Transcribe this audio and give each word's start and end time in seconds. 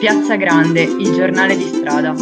Piazza 0.00 0.36
Grande, 0.36 0.80
il 0.80 1.12
giornale 1.12 1.54
di 1.54 1.64
strada. 1.64 2.14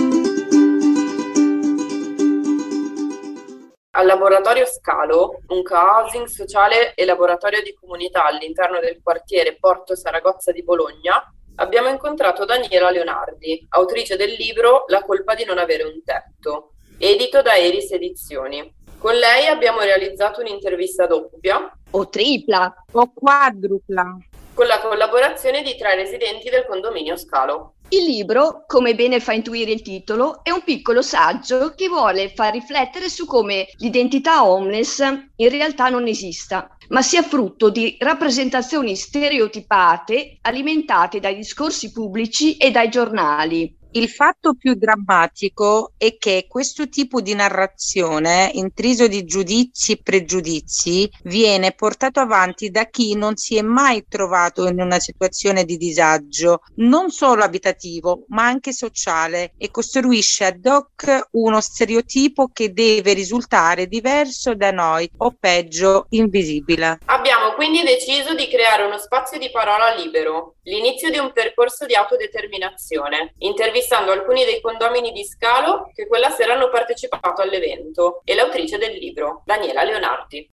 Al 3.92 4.04
laboratorio 4.04 4.66
Scalo, 4.66 5.42
un 5.46 5.62
co-housing 5.62 6.26
sociale 6.26 6.94
e 6.94 7.04
laboratorio 7.04 7.62
di 7.62 7.72
comunità 7.74 8.24
all'interno 8.24 8.80
del 8.80 8.98
quartiere 9.00 9.58
Porto 9.60 9.94
Saragozza 9.94 10.50
di 10.50 10.64
Bologna, 10.64 11.22
abbiamo 11.54 11.86
incontrato 11.86 12.44
Daniela 12.44 12.90
Leonardi, 12.90 13.64
autrice 13.68 14.16
del 14.16 14.32
libro 14.32 14.82
La 14.88 15.04
colpa 15.04 15.36
di 15.36 15.44
non 15.44 15.58
avere 15.58 15.84
un 15.84 16.02
tetto, 16.02 16.72
edito 16.98 17.42
da 17.42 17.56
Eris 17.56 17.92
Edizioni. 17.92 18.74
Con 18.98 19.14
lei 19.14 19.46
abbiamo 19.46 19.78
realizzato 19.82 20.40
un'intervista 20.40 21.06
doppia 21.06 21.72
o 21.92 22.08
tripla 22.08 22.74
o 22.90 23.12
quadrupla 23.14 24.16
con 24.58 24.66
la 24.66 24.80
collaborazione 24.80 25.62
di 25.62 25.76
tre 25.76 25.94
residenti 25.94 26.50
del 26.50 26.66
condominio 26.66 27.16
Scalo. 27.16 27.74
Il 27.90 28.02
libro, 28.02 28.64
come 28.66 28.96
bene 28.96 29.20
fa 29.20 29.32
intuire 29.32 29.70
il 29.70 29.82
titolo, 29.82 30.40
è 30.42 30.50
un 30.50 30.64
piccolo 30.64 31.00
saggio 31.00 31.74
che 31.76 31.86
vuole 31.86 32.30
far 32.34 32.54
riflettere 32.54 33.08
su 33.08 33.24
come 33.24 33.68
l'identità 33.76 34.44
homeless 34.44 34.98
in 35.36 35.48
realtà 35.48 35.90
non 35.90 36.08
esista, 36.08 36.76
ma 36.88 37.02
sia 37.02 37.22
frutto 37.22 37.70
di 37.70 37.96
rappresentazioni 38.00 38.96
stereotipate 38.96 40.38
alimentate 40.42 41.20
dai 41.20 41.36
discorsi 41.36 41.92
pubblici 41.92 42.56
e 42.56 42.72
dai 42.72 42.88
giornali, 42.88 43.77
il 43.98 44.08
fatto 44.08 44.54
più 44.54 44.74
drammatico 44.74 45.94
è 45.98 46.16
che 46.16 46.46
questo 46.48 46.88
tipo 46.88 47.20
di 47.20 47.34
narrazione, 47.34 48.48
intriso 48.54 49.08
di 49.08 49.24
giudizi 49.24 49.92
e 49.92 50.00
pregiudizi, 50.00 51.10
viene 51.24 51.72
portato 51.72 52.20
avanti 52.20 52.70
da 52.70 52.84
chi 52.86 53.16
non 53.16 53.36
si 53.36 53.56
è 53.56 53.62
mai 53.62 54.04
trovato 54.08 54.68
in 54.68 54.80
una 54.80 55.00
situazione 55.00 55.64
di 55.64 55.76
disagio, 55.76 56.60
non 56.76 57.10
solo 57.10 57.42
abitativo, 57.42 58.24
ma 58.28 58.44
anche 58.44 58.72
sociale, 58.72 59.54
e 59.58 59.72
costruisce 59.72 60.44
ad 60.44 60.64
hoc 60.64 61.28
uno 61.32 61.60
stereotipo 61.60 62.50
che 62.52 62.72
deve 62.72 63.14
risultare 63.14 63.88
diverso 63.88 64.54
da 64.54 64.70
noi, 64.70 65.10
o 65.16 65.34
peggio, 65.38 66.06
invisibile. 66.10 67.00
Abbiamo 67.06 67.54
quindi 67.54 67.82
deciso 67.82 68.34
di 68.34 68.46
creare 68.46 68.84
uno 68.84 68.98
spazio 68.98 69.38
di 69.38 69.50
parola 69.50 69.92
libero, 69.92 70.54
l'inizio 70.62 71.10
di 71.10 71.18
un 71.18 71.32
percorso 71.32 71.84
di 71.84 71.96
autodeterminazione. 71.96 73.34
Intervistare 73.38 73.86
intervistando 73.88 74.12
alcuni 74.12 74.44
dei 74.44 74.60
condomini 74.60 75.12
di 75.12 75.24
Scalo 75.24 75.90
che 75.94 76.06
quella 76.06 76.28
sera 76.28 76.52
hanno 76.52 76.68
partecipato 76.68 77.40
all'evento 77.40 78.20
e 78.24 78.34
l'autrice 78.34 78.76
del 78.76 78.92
libro, 78.92 79.42
Daniela 79.46 79.82
Leonardi. 79.82 80.50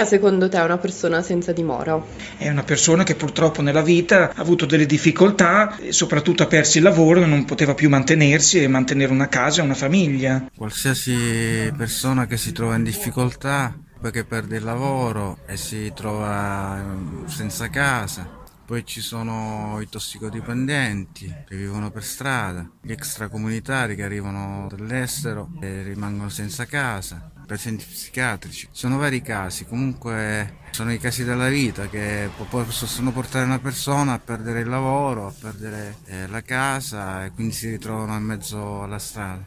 È 0.00 0.04
secondo 0.04 0.48
te 0.48 0.58
una 0.58 0.78
persona 0.78 1.22
senza 1.22 1.52
dimora? 1.52 2.02
È 2.36 2.48
una 2.48 2.62
persona 2.62 3.04
che 3.04 3.14
purtroppo 3.14 3.62
nella 3.62 3.82
vita 3.82 4.32
ha 4.34 4.40
avuto 4.40 4.66
delle 4.66 4.86
difficoltà, 4.86 5.76
e 5.78 5.92
soprattutto 5.92 6.42
ha 6.42 6.46
perso 6.46 6.78
il 6.78 6.84
lavoro 6.84 7.22
e 7.22 7.26
non 7.26 7.44
poteva 7.44 7.74
più 7.74 7.88
mantenersi 7.88 8.62
e 8.62 8.68
mantenere 8.68 9.12
una 9.12 9.28
casa 9.28 9.60
e 9.60 9.64
una 9.64 9.74
famiglia. 9.74 10.46
Qualsiasi 10.56 11.72
persona 11.76 12.26
che 12.26 12.36
si 12.36 12.52
trova 12.52 12.76
in 12.76 12.82
difficoltà, 12.82 13.76
perché 14.00 14.24
perde 14.24 14.56
il 14.56 14.64
lavoro 14.64 15.38
e 15.46 15.56
si 15.56 15.92
trova 15.94 16.78
ehm, 16.78 17.26
senza 17.26 17.68
casa, 17.68 18.38
poi 18.64 18.86
ci 18.86 19.00
sono 19.00 19.78
i 19.80 19.88
tossicodipendenti 19.88 21.26
che 21.46 21.56
vivono 21.56 21.90
per 21.90 22.04
strada, 22.04 22.70
gli 22.80 22.92
extracomunitari 22.92 23.96
che 23.96 24.04
arrivano 24.04 24.68
dall'estero 24.70 25.50
e 25.60 25.82
rimangono 25.82 26.28
senza 26.28 26.64
casa, 26.66 27.32
pazienti 27.50 27.84
psichiatrici. 27.84 28.68
Sono 28.70 28.96
vari 28.96 29.22
casi, 29.22 29.66
comunque 29.66 30.58
sono 30.70 30.92
i 30.92 30.98
casi 30.98 31.24
della 31.24 31.48
vita 31.48 31.88
che 31.88 32.28
possono 32.48 33.10
portare 33.10 33.44
una 33.44 33.58
persona 33.58 34.12
a 34.12 34.20
perdere 34.24 34.60
il 34.60 34.68
lavoro, 34.68 35.26
a 35.26 35.32
perdere 35.36 35.96
eh, 36.06 36.28
la 36.28 36.42
casa 36.42 37.24
e 37.24 37.32
quindi 37.34 37.52
si 37.52 37.68
ritrovano 37.68 38.16
in 38.16 38.22
mezzo 38.22 38.84
alla 38.84 39.00
strada. 39.00 39.42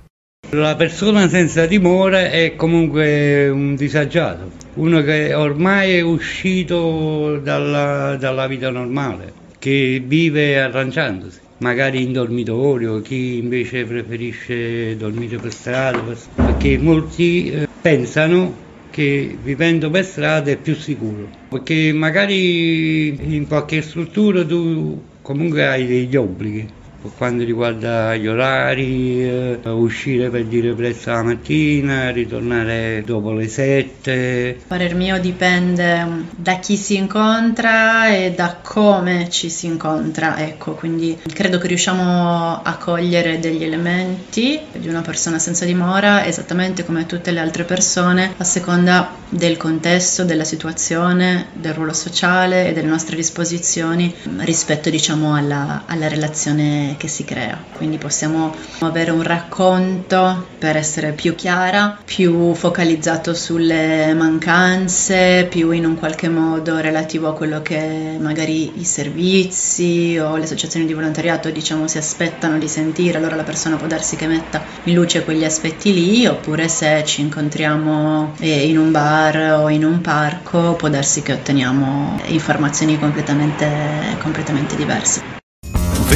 La 0.50 0.76
persona 0.76 1.30
senza 1.30 1.66
dimora 1.66 2.30
è 2.30 2.58
comunque 2.58 3.48
un 3.48 3.76
disagiato, 3.76 4.52
uno 4.74 5.02
che 5.02 5.34
ormai 5.34 5.94
è 5.94 6.02
uscito 6.02 7.38
dalla, 7.38 8.18
dalla 8.18 8.48
vita 8.48 8.70
normale, 8.70 9.32
che 9.58 10.04
vive 10.06 10.62
arrangiandosi, 10.62 11.40
magari 11.60 12.04
in 12.04 12.12
dormitorio, 12.12 13.02
chi 13.02 13.38
invece 13.38 13.86
preferisce 13.86 14.98
dormire 14.98 15.38
per 15.38 15.54
strada, 15.54 16.04
perché 16.36 16.78
molti 16.78 17.50
eh, 17.50 17.68
pensano 17.84 18.56
che 18.90 19.38
vivendo 19.44 19.90
per 19.90 20.06
strada 20.06 20.50
è 20.52 20.56
più 20.56 20.74
sicuro, 20.74 21.28
perché 21.50 21.92
magari 21.92 23.36
in 23.36 23.46
qualche 23.46 23.82
struttura 23.82 24.46
tu 24.46 25.02
comunque 25.22 25.68
hai 25.68 25.86
degli 25.86 26.16
obblighi 26.16 26.82
per 27.04 27.12
quanto 27.18 27.44
riguarda 27.44 28.16
gli 28.16 28.28
orari, 28.28 29.22
eh, 29.22 29.60
uscire 29.66 30.30
per 30.30 30.46
dire 30.46 30.74
presto 30.74 31.10
la 31.10 31.22
mattina, 31.22 32.12
ritornare 32.12 33.04
dopo 33.06 33.34
le 33.34 33.50
sette. 33.50 34.58
Parer 34.66 34.96
mio 34.96 35.20
dipende 35.20 36.28
da 36.34 36.60
chi 36.60 36.78
si 36.78 36.96
incontra 36.96 38.08
e 38.08 38.32
da 38.32 38.56
come 38.62 39.30
ci 39.30 39.50
si 39.50 39.66
incontra, 39.66 40.40
ecco, 40.40 40.76
quindi 40.76 41.20
credo 41.34 41.58
che 41.58 41.68
riusciamo 41.68 42.62
a 42.64 42.78
cogliere 42.78 43.38
degli 43.40 43.66
elementi 43.66 44.58
di 44.72 44.88
una 44.88 45.02
persona 45.02 45.40
senza 45.40 45.66
dimora 45.66 46.26
esattamente 46.26 46.86
come 46.86 47.06
tutte 47.06 47.32
le 47.32 47.42
altre 47.42 47.66
persone 47.66 48.34
a 48.38 48.44
seconda 48.46 49.16
del 49.28 49.58
contesto, 49.58 50.24
della 50.24 50.46
situazione, 50.46 51.48
del 51.52 51.74
ruolo 51.74 51.94
sociale 51.94 52.70
e 52.70 52.74
delle 52.74 52.88
nostre 52.88 53.18
disposizioni 53.18 54.14
rispetto 54.38 54.90
diciamo 54.90 55.36
alla, 55.36 55.84
alla 55.86 56.08
relazione 56.08 56.93
che 56.98 57.08
si 57.08 57.24
crea. 57.26 57.58
Quindi 57.72 57.98
possiamo 57.98 58.54
avere 58.80 59.12
un 59.12 59.24
racconto 59.24 60.48
per 60.58 60.78
essere 60.78 61.12
più 61.12 61.36
chiara, 61.36 61.98
più 62.04 62.54
focalizzato 62.54 63.34
sulle 63.34 64.14
mancanze, 64.14 65.48
più 65.50 65.72
in 65.72 65.86
un 65.86 65.96
qualche 65.96 66.30
modo 66.30 66.80
relativo 66.80 67.28
a 67.28 67.34
quello 67.34 67.62
che 67.62 68.18
magari 68.20 68.80
i 68.80 68.84
servizi 68.84 70.18
o 70.20 70.36
le 70.36 70.44
associazioni 70.44 70.86
di 70.86 70.94
volontariato 70.94 71.50
diciamo 71.50 71.88
si 71.88 71.98
aspettano 71.98 72.58
di 72.58 72.68
sentire, 72.68 73.18
allora 73.18 73.36
la 73.36 73.44
persona 73.44 73.76
può 73.76 73.88
darsi 73.88 74.16
che 74.16 74.28
metta 74.28 74.64
in 74.84 74.94
luce 74.94 75.24
quegli 75.24 75.44
aspetti 75.44 75.94
lì, 75.94 76.26
oppure 76.26 76.68
se 76.68 77.04
ci 77.06 77.22
incontriamo 77.22 78.36
in 78.40 78.78
un 78.78 78.92
bar 78.92 79.60
o 79.60 79.70
in 79.70 79.84
un 79.84 80.02
parco 80.02 80.76
può 80.76 80.90
darsi 80.90 81.22
che 81.22 81.34
otteniamo 81.34 82.22
informazioni 82.26 82.98
completamente, 82.98 84.16
completamente 84.20 84.76
diverse. 84.76 85.43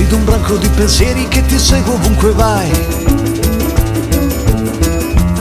Vedo 0.08 0.20
un 0.20 0.24
branco 0.24 0.56
di 0.56 0.70
pensieri 0.70 1.28
che 1.28 1.46
ti 1.48 1.60
segue 1.60 1.92
ovunque 1.92 2.32
vai. 2.32 2.72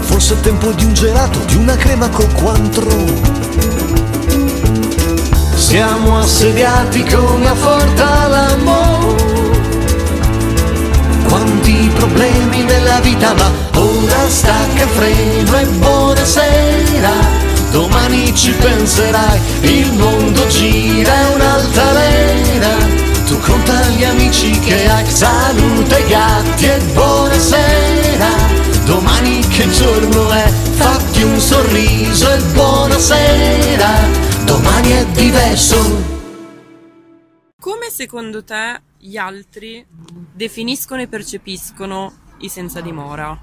Forse 0.00 0.34
è 0.34 0.40
tempo 0.40 0.72
di 0.72 0.84
un 0.84 0.92
gelato, 0.92 1.38
di 1.46 1.54
una 1.54 1.76
crema 1.76 2.08
col 2.08 2.32
quantro. 2.32 2.88
Siamo 5.54 6.18
assediati 6.18 7.04
come 7.04 7.46
a 7.46 7.54
Forta 7.54 8.26
l'amore. 8.26 9.22
Quanti 11.28 11.88
problemi 11.94 12.64
nella 12.64 12.98
vita, 12.98 13.34
ma 13.34 13.52
ora 13.78 14.28
stacca 14.28 14.86
freno 14.88 15.58
e 15.58 15.64
buonasera. 15.64 17.12
Domani 17.70 18.34
ci 18.34 18.50
penserai, 18.50 19.40
il 19.60 19.92
mondo 19.92 20.44
gira, 20.48 21.12
è 21.12 21.34
un'altalena 21.34 22.05
tu 23.26 23.38
conta 23.40 23.88
gli 23.88 24.04
amici 24.04 24.50
che 24.60 24.86
hai, 24.86 25.04
salute 25.06 26.04
gatti 26.08 26.64
e 26.64 26.78
buonasera. 26.92 28.28
Domani 28.84 29.40
che 29.48 29.68
giorno 29.70 30.30
è, 30.30 30.48
fatti 30.48 31.22
un 31.22 31.38
sorriso 31.38 32.32
e 32.32 32.40
buonasera. 32.52 34.44
Domani 34.44 34.90
è 34.90 35.06
diverso. 35.06 36.14
Come 37.58 37.90
secondo 37.90 38.44
te 38.44 38.80
gli 38.96 39.16
altri 39.16 39.84
definiscono 40.32 41.02
e 41.02 41.08
percepiscono 41.08 42.12
i 42.38 42.48
senza 42.48 42.80
dimora? 42.80 43.36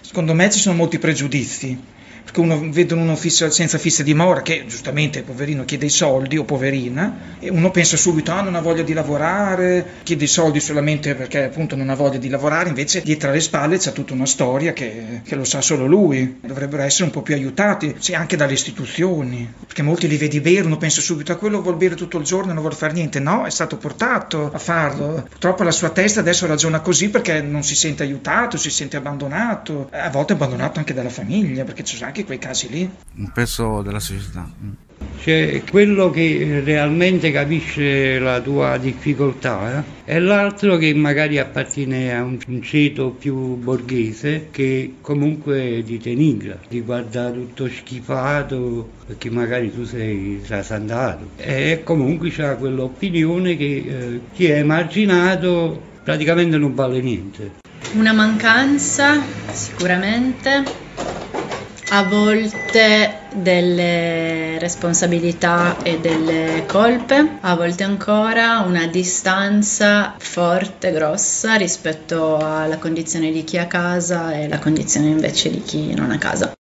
Secondo 0.00 0.32
me 0.32 0.50
ci 0.50 0.58
sono 0.58 0.74
molti 0.74 0.98
pregiudizi 0.98 1.78
perché 2.22 2.40
uno 2.40 2.70
vedono 2.70 3.02
uno 3.02 3.16
fissa, 3.16 3.50
senza 3.50 3.78
fissa 3.78 4.02
dimora 4.02 4.42
che 4.42 4.64
giustamente 4.66 5.22
poverino 5.22 5.64
chiede 5.64 5.86
i 5.86 5.90
soldi 5.90 6.38
o 6.38 6.44
poverina 6.44 7.36
e 7.38 7.50
uno 7.50 7.70
pensa 7.70 7.96
subito 7.96 8.32
ah 8.32 8.42
non 8.42 8.54
ha 8.54 8.60
voglia 8.60 8.82
di 8.82 8.92
lavorare, 8.92 9.84
chiede 10.02 10.24
i 10.24 10.28
soldi 10.28 10.60
solamente 10.60 11.14
perché 11.14 11.44
appunto 11.44 11.76
non 11.76 11.90
ha 11.90 11.94
voglia 11.94 12.18
di 12.18 12.28
lavorare, 12.28 12.68
invece 12.68 13.02
dietro 13.02 13.30
alle 13.30 13.40
spalle 13.40 13.78
c'è 13.78 13.92
tutta 13.92 14.14
una 14.14 14.26
storia 14.26 14.72
che, 14.72 15.20
che 15.24 15.34
lo 15.34 15.44
sa 15.44 15.60
solo 15.60 15.86
lui, 15.86 16.38
dovrebbero 16.40 16.82
essere 16.82 17.04
un 17.04 17.10
po' 17.10 17.22
più 17.22 17.34
aiutati, 17.34 17.94
sì, 17.98 18.14
anche 18.14 18.36
dalle 18.36 18.52
istituzioni, 18.52 19.50
perché 19.66 19.82
molti 19.82 20.08
li 20.08 20.16
vedi 20.16 20.40
bere, 20.40 20.66
uno 20.66 20.76
pensa 20.76 21.00
subito 21.00 21.32
a 21.32 21.36
quello 21.36 21.60
vuol 21.60 21.76
bere 21.76 21.94
tutto 21.94 22.18
il 22.18 22.24
giorno 22.24 22.50
e 22.50 22.54
non 22.54 22.62
vuol 22.62 22.74
fare 22.74 22.92
niente, 22.92 23.18
no, 23.20 23.44
è 23.44 23.50
stato 23.50 23.76
portato 23.76 24.50
a 24.52 24.58
farlo, 24.58 25.26
purtroppo 25.28 25.62
la 25.62 25.70
sua 25.70 25.90
testa 25.90 26.20
adesso 26.20 26.46
ragiona 26.46 26.80
così 26.80 27.10
perché 27.10 27.40
non 27.40 27.62
si 27.62 27.74
sente 27.74 28.02
aiutato, 28.02 28.56
si 28.56 28.70
sente 28.70 28.96
abbandonato, 28.96 29.88
a 29.90 30.10
volte 30.10 30.34
abbandonato 30.34 30.78
anche 30.78 30.94
dalla 30.94 31.10
famiglia, 31.10 31.64
perché 31.64 31.84
sono 31.84 32.11
anche 32.12 32.24
quei 32.26 32.38
casi 32.38 32.68
lì. 32.68 32.90
Un 33.16 33.32
peso 33.32 33.80
della 33.80 33.98
società. 33.98 34.46
C'è 35.18 35.62
quello 35.68 36.10
che 36.10 36.60
realmente 36.64 37.32
capisce 37.32 38.18
la 38.18 38.40
tua 38.40 38.76
difficoltà 38.76 39.78
eh? 39.78 40.12
e 40.12 40.20
l'altro 40.20 40.76
che 40.76 40.92
magari 40.94 41.38
appartiene 41.38 42.14
a 42.14 42.22
un, 42.22 42.38
ceto 42.62 43.10
più 43.10 43.56
borghese 43.56 44.48
che 44.50 44.94
comunque 45.00 45.82
ti 45.84 45.98
denigra, 45.98 46.58
ti 46.68 46.80
guarda 46.80 47.30
tutto 47.30 47.68
schifato 47.68 48.90
perché 49.06 49.30
magari 49.30 49.72
tu 49.72 49.84
sei 49.84 50.40
trasandato 50.44 51.30
e 51.36 51.80
comunque 51.84 52.30
c'ha 52.30 52.56
quell'opinione 52.56 53.56
che 53.56 53.84
eh, 53.86 54.20
ti 54.34 54.46
è 54.46 54.58
emarginato 54.58 55.80
praticamente 56.02 56.58
non 56.58 56.74
vale 56.74 57.00
niente. 57.00 57.60
Una 57.94 58.12
mancanza 58.12 59.20
sicuramente, 59.52 60.64
a 61.94 62.04
volte 62.04 63.18
delle 63.34 64.58
responsabilità 64.58 65.76
e 65.82 66.00
delle 66.00 66.64
colpe, 66.66 67.36
a 67.40 67.54
volte 67.54 67.82
ancora 67.84 68.60
una 68.60 68.86
distanza 68.86 70.14
forte, 70.18 70.90
grossa 70.90 71.56
rispetto 71.56 72.38
alla 72.38 72.78
condizione 72.78 73.30
di 73.30 73.44
chi 73.44 73.58
ha 73.58 73.66
casa 73.66 74.32
e 74.32 74.48
la 74.48 74.58
condizione 74.58 75.08
invece 75.08 75.50
di 75.50 75.62
chi 75.62 75.92
non 75.92 76.10
ha 76.10 76.16
casa. 76.16 76.54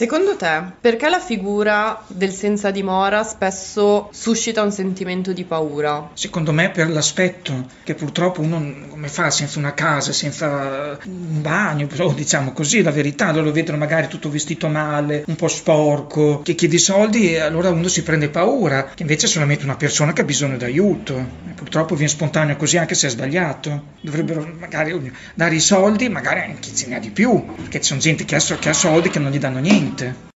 Secondo 0.00 0.34
te, 0.34 0.62
perché 0.80 1.10
la 1.10 1.20
figura 1.20 2.02
del 2.06 2.32
senza 2.32 2.70
dimora 2.70 3.22
spesso 3.22 4.08
suscita 4.10 4.62
un 4.62 4.72
sentimento 4.72 5.34
di 5.34 5.44
paura? 5.44 6.12
Secondo 6.14 6.52
me 6.52 6.70
per 6.70 6.88
l'aspetto 6.88 7.66
che 7.84 7.92
purtroppo 7.94 8.40
uno 8.40 8.86
come 8.88 9.08
fa 9.08 9.30
senza 9.30 9.58
una 9.58 9.74
casa, 9.74 10.14
senza 10.14 10.98
un 11.04 11.42
bagno, 11.42 11.86
diciamo 12.14 12.52
così, 12.52 12.80
la 12.80 12.90
verità, 12.90 13.30
loro 13.30 13.44
lo 13.44 13.52
vedono 13.52 13.76
magari 13.76 14.08
tutto 14.08 14.30
vestito 14.30 14.68
male, 14.68 15.22
un 15.26 15.36
po' 15.36 15.48
sporco, 15.48 16.40
che 16.40 16.54
chiede 16.54 16.78
soldi 16.78 17.34
e 17.34 17.40
allora 17.40 17.68
uno 17.68 17.88
si 17.88 18.02
prende 18.02 18.30
paura, 18.30 18.84
che 18.94 19.02
invece 19.02 19.26
è 19.26 19.28
solamente 19.28 19.64
una 19.64 19.76
persona 19.76 20.14
che 20.14 20.22
ha 20.22 20.24
bisogno 20.24 20.56
d'aiuto. 20.56 21.18
E 21.46 21.52
purtroppo 21.52 21.94
viene 21.94 22.10
spontaneo 22.10 22.56
così 22.56 22.78
anche 22.78 22.94
se 22.94 23.08
è 23.08 23.10
sbagliato. 23.10 23.88
Dovrebbero 24.00 24.50
magari 24.58 25.12
dare 25.34 25.54
i 25.54 25.60
soldi, 25.60 26.08
magari 26.08 26.40
anche 26.40 26.70
chi 26.70 26.86
ne 26.86 26.96
ha 26.96 27.00
di 27.00 27.10
più, 27.10 27.44
perché 27.54 27.80
c'è 27.80 27.94
gente 27.98 28.24
che 28.24 28.36
ha 28.36 28.72
soldi 28.72 29.10
che 29.10 29.18
non 29.18 29.30
gli 29.30 29.38
danno 29.38 29.58
niente. 29.58 29.88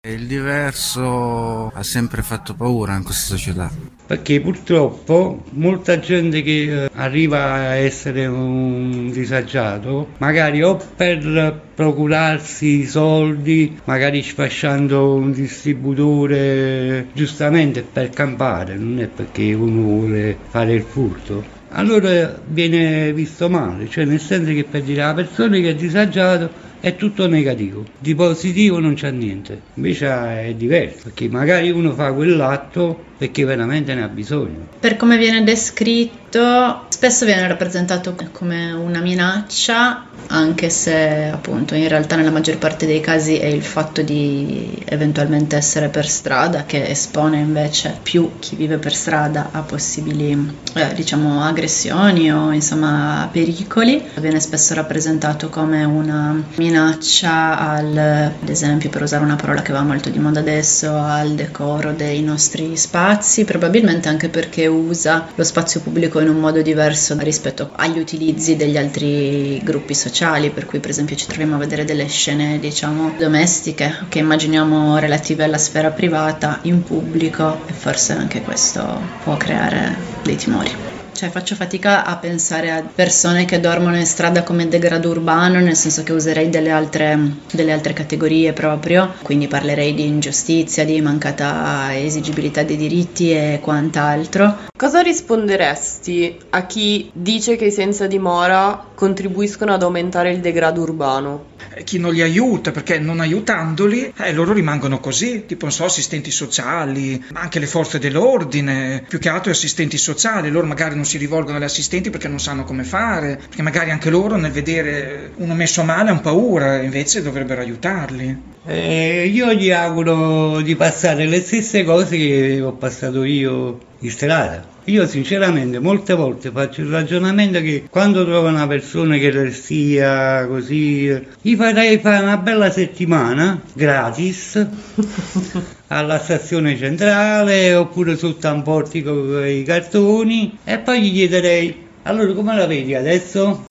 Il 0.08 0.26
diverso 0.26 1.68
ha 1.74 1.82
sempre 1.82 2.22
fatto 2.22 2.54
paura 2.54 2.96
in 2.96 3.02
questa 3.02 3.36
società. 3.36 3.70
Perché 4.06 4.40
purtroppo 4.40 5.44
molta 5.50 5.98
gente 5.98 6.40
che 6.40 6.84
eh, 6.84 6.90
arriva 6.94 7.52
a 7.52 7.74
essere 7.74 8.24
un 8.26 9.10
disagiato, 9.12 10.14
magari 10.16 10.62
o 10.62 10.80
per 10.96 11.60
procurarsi 11.74 12.80
i 12.80 12.86
soldi, 12.86 13.78
magari 13.84 14.22
sfasciando 14.22 15.14
un 15.14 15.32
distributore, 15.32 17.08
giustamente 17.12 17.82
per 17.82 18.08
campare, 18.08 18.76
non 18.76 19.00
è 19.00 19.06
perché 19.06 19.52
uno 19.52 19.82
vuole 19.82 20.36
fare 20.48 20.72
il 20.72 20.82
furto. 20.82 21.44
Allora 21.72 22.40
viene 22.46 23.12
visto 23.12 23.48
male, 23.48 23.88
cioè 23.88 24.04
nel 24.04 24.20
senso 24.20 24.50
che 24.52 24.64
per 24.64 24.82
dire 24.82 25.02
alla 25.02 25.14
persona 25.14 25.56
che 25.58 25.70
è 25.70 25.74
disagiato 25.74 26.68
è 26.80 26.96
tutto 26.96 27.28
negativo, 27.28 27.84
di 27.98 28.14
positivo 28.14 28.80
non 28.80 28.94
c'è 28.94 29.10
niente, 29.10 29.60
invece 29.74 30.08
è 30.46 30.54
diverso, 30.54 31.04
perché 31.04 31.28
magari 31.28 31.70
uno 31.70 31.92
fa 31.92 32.12
quell'atto 32.12 33.04
perché 33.20 33.44
veramente 33.44 33.92
ne 33.92 34.02
ha 34.02 34.08
bisogno. 34.08 34.66
Per 34.80 34.96
come 34.96 35.18
viene 35.18 35.44
descritto, 35.44 36.86
spesso 36.88 37.26
viene 37.26 37.46
rappresentato 37.46 38.16
come 38.32 38.72
una 38.72 39.00
minaccia, 39.00 40.06
anche 40.28 40.70
se 40.70 41.28
appunto 41.30 41.74
in 41.74 41.86
realtà 41.86 42.16
nella 42.16 42.30
maggior 42.30 42.56
parte 42.56 42.86
dei 42.86 43.00
casi 43.00 43.36
è 43.36 43.44
il 43.44 43.62
fatto 43.62 44.00
di 44.00 44.82
eventualmente 44.86 45.56
essere 45.56 45.88
per 45.88 46.08
strada 46.08 46.64
che 46.64 46.88
espone 46.88 47.40
invece 47.40 47.98
più 48.02 48.38
chi 48.38 48.56
vive 48.56 48.78
per 48.78 48.94
strada 48.94 49.48
a 49.52 49.60
possibili 49.60 50.56
eh, 50.74 50.94
diciamo 50.94 51.42
aggressioni 51.42 52.32
o 52.32 52.52
insomma 52.52 53.28
pericoli. 53.30 54.02
Viene 54.14 54.40
spesso 54.40 54.72
rappresentato 54.72 55.50
come 55.50 55.84
una 55.84 56.42
minaccia 56.54 57.58
al, 57.58 57.98
ad 57.98 58.48
esempio 58.48 58.88
per 58.88 59.02
usare 59.02 59.24
una 59.24 59.36
parola 59.36 59.60
che 59.60 59.74
va 59.74 59.82
molto 59.82 60.08
di 60.08 60.18
moda 60.18 60.40
adesso, 60.40 60.96
al 60.96 61.32
decoro 61.32 61.92
dei 61.92 62.22
nostri 62.22 62.74
spazi 62.78 63.08
spazi, 63.10 63.44
probabilmente 63.44 64.08
anche 64.08 64.28
perché 64.28 64.68
usa 64.68 65.26
lo 65.34 65.42
spazio 65.42 65.80
pubblico 65.80 66.20
in 66.20 66.28
un 66.28 66.38
modo 66.38 66.62
diverso 66.62 67.16
rispetto 67.18 67.70
agli 67.74 67.98
utilizzi 67.98 68.54
degli 68.54 68.76
altri 68.76 69.60
gruppi 69.64 69.94
sociali, 69.94 70.50
per 70.50 70.64
cui 70.64 70.78
per 70.78 70.90
esempio 70.90 71.16
ci 71.16 71.26
troviamo 71.26 71.56
a 71.56 71.58
vedere 71.58 71.84
delle 71.84 72.06
scene, 72.06 72.60
diciamo, 72.60 73.14
domestiche 73.18 74.06
che 74.08 74.20
immaginiamo 74.20 74.98
relative 74.98 75.42
alla 75.42 75.58
sfera 75.58 75.90
privata 75.90 76.60
in 76.62 76.84
pubblico 76.84 77.62
e 77.66 77.72
forse 77.72 78.12
anche 78.12 78.42
questo 78.42 79.00
può 79.24 79.36
creare 79.36 79.96
dei 80.22 80.36
timori. 80.36 80.89
Cioè 81.20 81.28
faccio 81.28 81.54
fatica 81.54 82.06
a 82.06 82.16
pensare 82.16 82.70
a 82.70 82.82
persone 82.82 83.44
che 83.44 83.60
dormono 83.60 83.98
in 83.98 84.06
strada 84.06 84.42
come 84.42 84.68
degrado 84.68 85.10
urbano, 85.10 85.60
nel 85.60 85.76
senso 85.76 86.02
che 86.02 86.14
userei 86.14 86.48
delle 86.48 86.70
altre, 86.70 87.18
delle 87.52 87.72
altre 87.72 87.92
categorie 87.92 88.54
proprio, 88.54 89.16
quindi 89.20 89.46
parlerei 89.46 89.92
di 89.92 90.06
ingiustizia, 90.06 90.86
di 90.86 90.98
mancata 91.02 91.94
esigibilità 91.94 92.62
dei 92.62 92.78
diritti 92.78 93.32
e 93.32 93.58
quant'altro. 93.60 94.68
Cosa 94.74 95.02
risponderesti 95.02 96.38
a 96.48 96.64
chi 96.64 97.10
dice 97.12 97.56
che 97.56 97.66
i 97.66 97.70
senza 97.70 98.06
dimora 98.06 98.82
contribuiscono 98.94 99.74
ad 99.74 99.82
aumentare 99.82 100.32
il 100.32 100.40
degrado 100.40 100.80
urbano? 100.80 101.48
chi 101.84 101.98
non 101.98 102.12
li 102.12 102.22
aiuta, 102.22 102.70
perché 102.70 102.98
non 102.98 103.20
aiutandoli 103.20 104.12
eh, 104.16 104.32
loro 104.32 104.52
rimangono 104.52 105.00
così, 105.00 105.46
tipo 105.46 105.66
non 105.66 105.74
so, 105.74 105.84
assistenti 105.84 106.30
sociali, 106.30 107.22
anche 107.32 107.58
le 107.58 107.66
forze 107.66 107.98
dell'ordine, 107.98 109.04
più 109.08 109.18
che 109.18 109.28
altro 109.28 109.50
assistenti 109.50 109.96
sociali, 109.96 110.50
loro 110.50 110.66
magari 110.66 110.94
non 110.94 111.04
si 111.10 111.18
rivolgono 111.18 111.56
agli 111.56 111.64
assistenti 111.64 112.08
perché 112.08 112.28
non 112.28 112.38
sanno 112.38 112.62
come 112.62 112.84
fare, 112.84 113.36
perché 113.36 113.62
magari 113.62 113.90
anche 113.90 114.10
loro 114.10 114.36
nel 114.36 114.52
vedere 114.52 115.32
uno 115.36 115.54
messo 115.54 115.82
male 115.82 116.10
hanno 116.10 116.20
paura, 116.20 116.80
invece 116.80 117.20
dovrebbero 117.20 117.60
aiutarli. 117.60 118.42
Eh, 118.64 119.26
io 119.26 119.52
gli 119.52 119.72
auguro 119.72 120.60
di 120.60 120.76
passare 120.76 121.26
le 121.26 121.40
stesse 121.40 121.82
cose 121.82 122.16
che 122.16 122.60
ho 122.60 122.72
passato 122.72 123.24
io 123.24 123.88
in 124.00 124.10
strada. 124.10 124.64
Io 124.84 125.06
sinceramente 125.06 125.78
molte 125.78 126.14
volte 126.14 126.50
faccio 126.50 126.80
il 126.80 126.88
ragionamento 126.88 127.60
che 127.60 127.84
quando 127.88 128.24
trovo 128.24 128.48
una 128.48 128.66
persona 128.66 129.16
che 129.16 129.50
sia 129.52 130.46
così, 130.46 131.26
gli 131.40 131.54
farei 131.54 131.98
fare 131.98 132.24
una 132.24 132.36
bella 132.38 132.70
settimana 132.70 133.60
gratis 133.72 134.66
alla 135.88 136.18
stazione 136.18 136.76
centrale 136.76 137.74
oppure 137.74 138.16
sotto 138.16 138.48
un 138.48 138.62
portico 138.62 139.12
con 139.12 139.46
i 139.46 139.62
cartoni 139.62 140.58
e 140.64 140.78
poi 140.78 141.02
gli 141.02 141.12
chiederei 141.12 141.88
allora 142.04 142.32
come 142.32 142.56
la 142.56 142.66
vedi 142.66 142.94
adesso? 142.94 143.66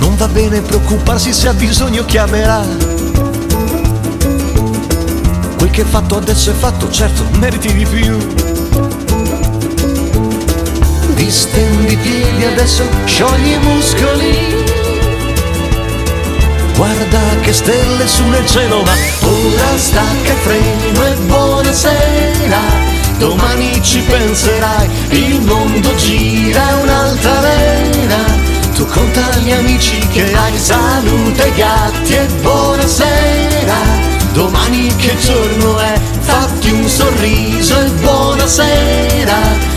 Non 0.00 0.16
va 0.16 0.28
bene 0.28 0.60
preoccuparsi 0.60 1.32
se 1.32 1.48
ha 1.48 1.54
bisogno 1.54 2.04
chiamerà. 2.04 2.62
Quel 5.56 5.70
che 5.70 5.80
è 5.80 5.84
fatto 5.84 6.16
adesso 6.18 6.50
è 6.50 6.54
fatto, 6.54 6.90
certo, 6.90 7.24
meriti 7.38 7.72
di 7.72 7.86
più. 7.86 8.85
Distendi 11.16 11.94
i 11.94 11.96
piedi 11.96 12.44
adesso, 12.44 12.86
sciogli 13.06 13.52
i 13.52 13.58
muscoli. 13.58 14.64
Guarda 16.76 17.20
che 17.40 17.54
stelle 17.54 18.06
su 18.06 18.22
nel 18.24 18.46
cielo, 18.46 18.82
ma 18.82 18.92
ora 19.22 19.78
stacca 19.78 20.32
il 20.32 20.38
freno 20.42 21.06
e 21.06 21.14
buonasera. 21.26 22.58
Domani 23.16 23.82
ci 23.82 24.00
penserai, 24.00 24.88
il 25.08 25.40
mondo 25.40 25.94
gira 25.94 26.76
un'altalena. 26.82 28.24
Tu 28.74 28.84
conta 28.84 29.22
gli 29.38 29.52
amici 29.52 29.98
che 30.08 30.30
hai, 30.34 30.58
salute 30.58 31.50
gatti 31.56 32.12
e 32.12 32.26
buonasera. 32.42 33.76
Domani 34.34 34.94
che 34.96 35.16
giorno 35.16 35.78
è, 35.78 35.98
fatti 36.20 36.70
un 36.72 36.86
sorriso 36.86 37.80
e 37.80 37.88
buonasera 38.02 39.75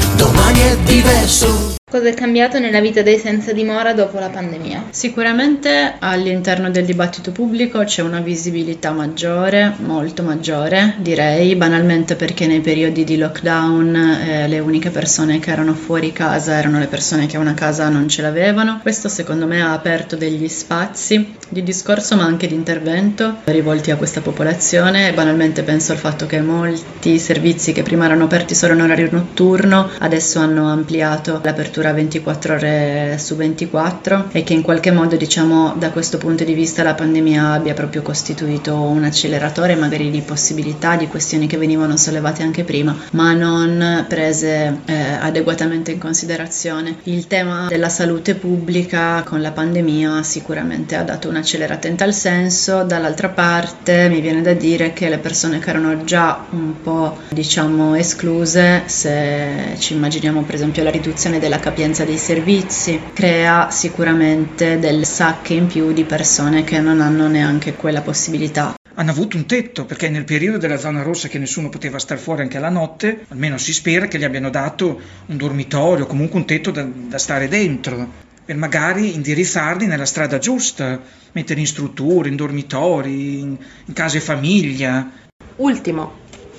sera, 0.59 0.59
domani 0.59 0.61
è 0.61 0.77
diverso. 0.83 1.58
Cosa 1.89 2.07
è 2.07 2.13
cambiato 2.13 2.59
nella 2.59 2.81
vita 2.81 3.01
dei 3.01 3.17
senza 3.17 3.51
dimora 3.51 3.93
dopo 3.93 4.19
la 4.19 4.29
pandemia? 4.29 4.89
Sicuramente 4.91 5.95
all'interno 5.97 6.69
del 6.69 6.85
dibattito 6.85 7.31
pubblico 7.31 7.83
c'è 7.83 8.03
una 8.03 8.19
visibilità 8.19 8.91
maggiore, 8.91 9.73
molto 9.77 10.21
maggiore, 10.21 10.93
direi, 10.99 11.55
banalmente 11.55 12.13
perché 12.13 12.45
nei 12.45 12.59
periodi 12.59 13.03
di 13.03 13.17
lockdown 13.17 13.95
eh, 13.95 14.47
le 14.47 14.59
uniche 14.59 14.91
persone 14.91 15.39
che 15.39 15.49
erano 15.49 15.73
fuori 15.73 16.13
casa 16.13 16.59
erano 16.59 16.77
le 16.77 16.85
persone 16.85 17.25
che 17.25 17.37
una 17.37 17.55
casa 17.55 17.89
non 17.89 18.07
ce 18.07 18.21
l'avevano. 18.21 18.77
Questo 18.83 19.09
secondo 19.09 19.47
me 19.47 19.59
ha 19.59 19.73
aperto 19.73 20.15
degli 20.15 20.47
spazi 20.47 21.37
di 21.49 21.63
discorso 21.63 22.15
ma 22.15 22.23
anche 22.23 22.45
di 22.45 22.53
intervento 22.53 23.37
rivolti 23.45 23.89
a 23.89 23.95
questa 23.95 24.21
popolazione. 24.21 25.11
Banalmente 25.13 25.63
penso 25.63 25.93
al 25.93 25.97
fatto 25.97 26.27
che 26.27 26.39
molti 26.39 27.17
servizi 27.17 27.71
che 27.71 27.81
prima 27.81 28.05
erano 28.05 28.25
aperti 28.25 28.53
solo 28.53 28.73
in 28.75 28.81
orario 28.81 29.09
notturno 29.09 29.89
adesso 29.97 30.37
hanno 30.37 30.69
ampliato 30.69 31.41
l'apertura 31.43 31.77
addirittura 31.89 31.93
24 31.93 32.53
ore 32.53 33.17
su 33.19 33.35
24 33.35 34.29
e 34.31 34.43
che 34.43 34.53
in 34.53 34.61
qualche 34.61 34.91
modo 34.91 35.15
diciamo 35.15 35.73
da 35.77 35.91
questo 35.91 36.17
punto 36.17 36.43
di 36.43 36.53
vista 36.53 36.83
la 36.83 36.93
pandemia 36.93 37.51
abbia 37.51 37.73
proprio 37.73 38.01
costituito 38.01 38.75
un 38.75 39.03
acceleratore 39.03 39.75
magari 39.75 40.09
di 40.09 40.21
possibilità, 40.21 40.95
di 40.95 41.07
questioni 41.07 41.47
che 41.47 41.57
venivano 41.57 41.97
sollevate 41.97 42.43
anche 42.43 42.63
prima 42.63 42.95
ma 43.11 43.33
non 43.33 44.05
prese 44.07 44.79
eh, 44.85 44.93
adeguatamente 45.19 45.91
in 45.91 45.99
considerazione. 45.99 46.97
Il 47.03 47.27
tema 47.27 47.67
della 47.67 47.89
salute 47.89 48.35
pubblica 48.35 49.23
con 49.23 49.41
la 49.41 49.51
pandemia 49.51 50.23
sicuramente 50.23 50.95
ha 50.95 51.03
dato 51.03 51.29
un'accelerata 51.29 51.87
in 51.87 51.95
tal 51.95 52.13
senso, 52.13 52.83
dall'altra 52.83 53.29
parte 53.29 54.07
mi 54.09 54.21
viene 54.21 54.41
da 54.41 54.53
dire 54.53 54.93
che 54.93 55.09
le 55.09 55.17
persone 55.17 55.59
che 55.59 55.69
erano 55.69 56.03
già 56.03 56.45
un 56.51 56.81
po' 56.81 57.17
diciamo 57.29 57.95
escluse, 57.95 58.83
se 58.85 59.75
ci 59.77 59.93
immaginiamo 59.93 60.43
per 60.43 60.55
esempio 60.55 60.83
la 60.83 60.89
riduzione 60.89 61.39
della 61.39 61.57
capacità 61.59 61.68
capienza 61.69 62.03
dei 62.03 62.17
servizi, 62.17 62.99
crea 63.13 63.69
sicuramente 63.69 64.79
delle 64.79 65.05
sacche 65.05 65.53
in 65.53 65.67
più 65.67 65.93
di 65.93 66.03
persone 66.03 66.63
che 66.63 66.79
non 66.79 66.99
hanno 66.99 67.27
neanche 67.27 67.75
quella 67.75 68.01
possibilità 68.01 68.73
hanno 68.95 69.11
avuto 69.11 69.37
un 69.37 69.45
tetto, 69.45 69.85
perché 69.85 70.09
nel 70.09 70.25
periodo 70.25 70.57
della 70.57 70.75
zona 70.75 71.03
rossa 71.03 71.29
che 71.29 71.37
nessuno 71.37 71.69
poteva 71.69 71.99
star 71.99 72.17
fuori 72.17 72.41
anche 72.41 72.59
la 72.59 72.67
notte, 72.67 73.23
almeno 73.29 73.57
si 73.57 73.71
spera 73.71 74.07
che 74.07 74.17
gli 74.17 74.25
abbiano 74.25 74.49
dato 74.49 74.99
un 75.27 75.37
dormitorio, 75.37 76.05
comunque 76.05 76.37
un 76.37 76.45
tetto 76.45 76.69
da, 76.69 76.83
da 76.83 77.17
stare 77.17 77.47
dentro, 77.47 78.05
per 78.43 78.57
magari 78.57 79.13
indirizzarli 79.13 79.85
nella 79.85 80.03
strada 80.03 80.37
giusta, 80.37 80.99
mettere 81.31 81.61
in 81.61 81.67
strutture, 81.67 82.27
in 82.27 82.35
dormitori, 82.35 83.39
in, 83.39 83.57
in 83.85 83.93
case 83.93 84.19
famiglia. 84.19 85.09
Ultimo. 85.55 86.11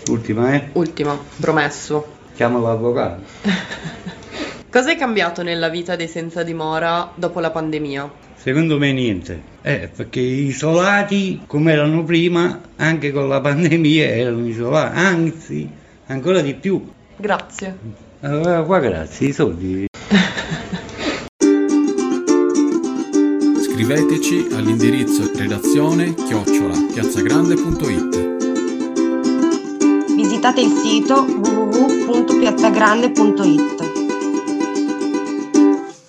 Ultima, 0.09 0.55
eh? 0.55 0.69
Ultimo, 0.73 1.19
promesso. 1.39 2.17
Chiamo 2.37 2.59
l'avvocato. 2.59 3.21
Cosa 4.71 4.93
è 4.93 4.97
cambiato 4.97 5.43
nella 5.43 5.69
vita 5.69 5.97
dei 5.97 6.07
senza 6.07 6.45
dimora 6.45 7.11
dopo 7.17 7.41
la 7.41 7.51
pandemia? 7.51 8.09
Secondo 8.37 8.79
me 8.79 8.93
niente, 8.93 9.43
eh, 9.63 9.91
perché 9.95 10.21
isolati 10.21 11.43
come 11.45 11.73
erano 11.73 12.05
prima, 12.05 12.61
anche 12.77 13.11
con 13.11 13.29
la 13.29 13.41
pandemia 13.41 14.07
erano 14.07 14.47
isolati, 14.47 14.97
anzi 14.97 15.69
ancora 16.07 16.41
di 16.41 16.55
più. 16.55 16.89
Grazie. 17.17 17.77
Allora, 18.21 18.63
qua 18.63 18.79
grazie, 18.79 19.27
i 19.27 19.33
soldi. 19.33 19.89
Scriveteci 23.61 24.51
all'indirizzo 24.53 25.33
redazione 25.35 26.15
chiocciola 26.15 26.77
piazzagrande.it 26.93 28.39
Visitate 30.15 30.61
il 30.61 30.71
sito 30.71 31.23
www.piazzagrande.it 31.23 33.90